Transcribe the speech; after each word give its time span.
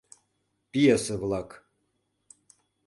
ПЬЕСЕ-ВЛАК 0.71 1.49